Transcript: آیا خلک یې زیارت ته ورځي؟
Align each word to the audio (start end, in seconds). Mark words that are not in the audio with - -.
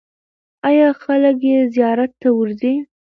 آیا 0.69 0.89
خلک 1.03 1.37
یې 1.49 1.59
زیارت 1.75 2.11
ته 2.21 2.29
ورځي؟ 2.37 2.73